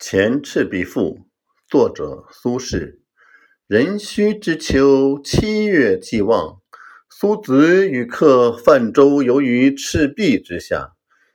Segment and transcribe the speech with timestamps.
[0.02, 1.18] 《前赤壁赋》
[1.68, 3.00] 作者苏轼。
[3.66, 6.62] 壬戌之秋，七月既望，
[7.10, 10.94] 苏子与客泛舟游于赤壁之下。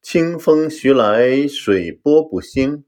[0.00, 2.86] 清风徐来，水波不兴。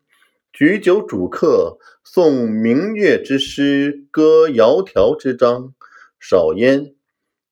[0.54, 5.74] 举酒属客，诵明月之诗，歌窈窕之章。
[6.18, 6.94] 少焉，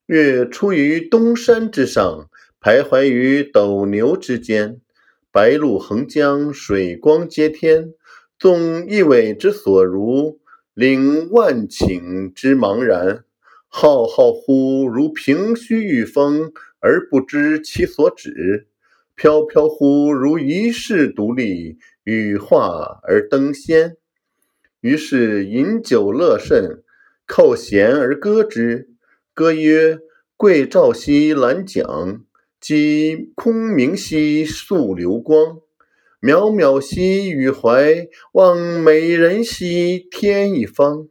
[0.06, 2.30] 月出于东山之上，
[2.62, 4.80] 徘徊于斗牛之间。
[5.37, 7.93] 白露横江，水光接天。
[8.39, 10.40] 纵一苇之所如，
[10.72, 13.22] 领万顷之茫然。
[13.68, 18.64] 浩浩乎如凭虚御风，而不知其所止；
[19.14, 23.99] 飘飘乎如遗世独立，羽化而登仙。
[24.80, 26.82] 于是饮酒乐甚，
[27.27, 28.89] 扣舷而歌之。
[29.35, 29.99] 歌曰
[30.39, 32.22] ：“桂棹兮兰桨，
[32.66, 35.61] 击空明兮溯流光。”
[36.20, 41.06] 渺渺兮予怀，望美人兮天一方。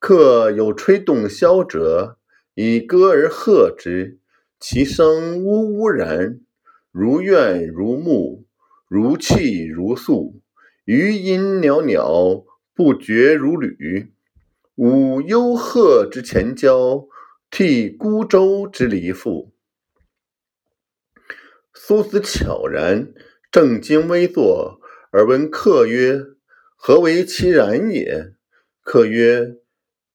[0.00, 2.18] 客有吹洞箫者，
[2.56, 4.18] 以歌而和之。
[4.58, 6.40] 其声呜呜然，
[6.90, 8.44] 如怨如慕，
[8.88, 10.40] 如泣如诉。
[10.84, 14.10] 余音袅袅，不绝如缕。
[14.74, 17.06] 舞幽壑之潜蛟，
[17.48, 19.52] 涕孤舟之离妇。
[21.74, 23.12] 苏子悄然。
[23.50, 26.22] 正襟危坐，而问客曰
[26.74, 28.32] ：“何为其然也？”
[28.82, 29.56] 客曰：“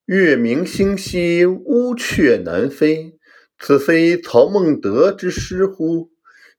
[0.06, 3.14] 月明星稀，乌鹊南飞。
[3.60, 6.10] 此非曹孟德之诗乎？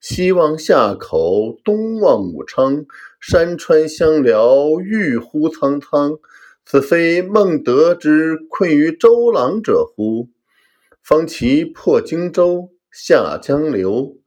[0.00, 2.86] 西望夏口，东望武昌，
[3.20, 6.18] 山川相辽，郁乎苍苍。
[6.64, 10.28] 此非孟德之困于周郎者乎？
[11.02, 14.17] 方其破荆州，下江流，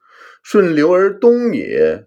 [0.42, 2.06] 顺流而东也。”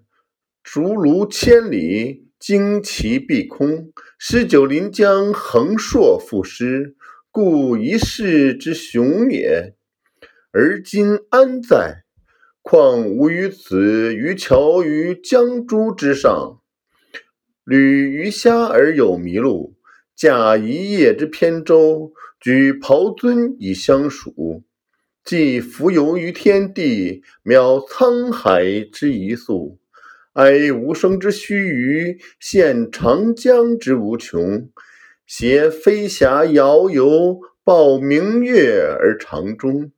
[0.65, 6.97] 竹庐千里，旌旗蔽空，诗酒临江，横槊赋诗，
[7.31, 9.75] 故一世之雄也。
[10.53, 12.05] 而今安在？
[12.63, 16.63] 况吾与子渔樵于江渚之上，
[17.63, 19.77] 侣鱼虾而友麋鹿，
[20.17, 24.65] 驾一叶之扁舟，举匏樽以相属，
[25.25, 29.79] 寄蜉蝣于天地，渺沧海之一粟。
[30.35, 34.69] 哀吾生之须臾，羡长江之无穷。
[35.27, 39.91] 挟飞霞遥游，抱明月而长终。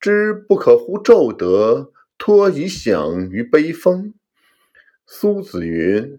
[0.00, 4.14] 知不可乎骤得，托遗响于悲风。
[5.04, 6.18] 苏子云：“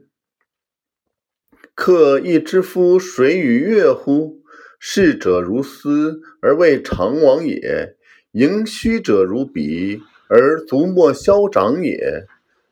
[1.73, 4.43] 客亦知夫水与月乎？
[4.79, 7.96] 逝者如斯，而未尝往也；
[8.37, 12.27] 盈虚者如彼，而足莫消长也。”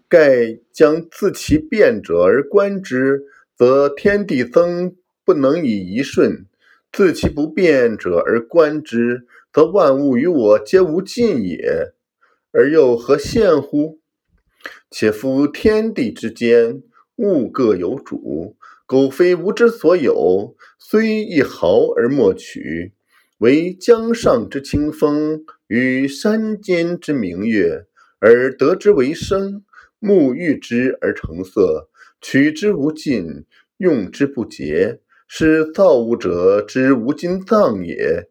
[0.08, 3.24] 盖将自其变者而观之，
[3.58, 4.96] 则天地增
[5.26, 6.46] 不能以一瞬；
[6.92, 11.94] 自其不变者而观之，则万物与我皆无尽也。
[12.52, 14.00] 而又何羡乎？
[14.92, 16.84] 且夫天地之间，
[17.16, 18.56] 物各有主，
[18.86, 22.94] 苟非吾之所有，虽一毫而莫取。
[23.40, 27.86] 惟江上之清风，与山间之明月，
[28.20, 29.64] 而得之为声。
[30.02, 31.90] 沐浴之而成色，
[32.22, 33.46] 取之无尽，
[33.78, 38.30] 用之不竭，是造物者之无尽藏也。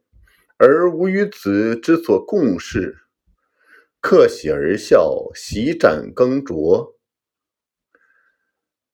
[0.56, 2.98] 而吾与子之所共适，
[4.00, 6.94] 客喜而笑，洗盏更酌。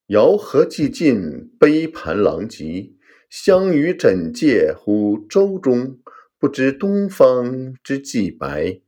[0.06, 2.94] 肴核既尽，杯盘狼藉，
[3.28, 5.98] 相与枕藉乎舟中，
[6.40, 8.80] 不知东方之既白。